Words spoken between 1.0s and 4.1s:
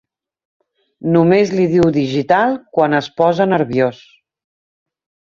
Només li diu digital quan es posa nerviós.